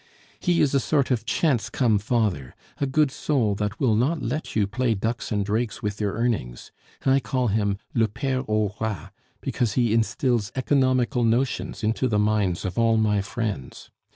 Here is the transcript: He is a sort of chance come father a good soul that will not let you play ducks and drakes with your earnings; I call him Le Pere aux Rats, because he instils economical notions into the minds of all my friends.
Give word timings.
He 0.39 0.61
is 0.61 0.73
a 0.73 0.79
sort 0.79 1.11
of 1.11 1.27
chance 1.27 1.69
come 1.69 1.99
father 1.99 2.55
a 2.79 2.87
good 2.87 3.11
soul 3.11 3.53
that 3.53 3.79
will 3.79 3.95
not 3.95 4.19
let 4.19 4.55
you 4.55 4.65
play 4.65 4.95
ducks 4.95 5.31
and 5.31 5.45
drakes 5.45 5.83
with 5.83 6.01
your 6.01 6.13
earnings; 6.13 6.71
I 7.05 7.19
call 7.19 7.49
him 7.49 7.77
Le 7.93 8.07
Pere 8.07 8.43
aux 8.47 8.73
Rats, 8.79 9.11
because 9.41 9.73
he 9.73 9.93
instils 9.93 10.51
economical 10.55 11.23
notions 11.23 11.83
into 11.83 12.07
the 12.07 12.17
minds 12.17 12.65
of 12.65 12.79
all 12.79 12.97
my 12.97 13.21
friends. 13.21 13.91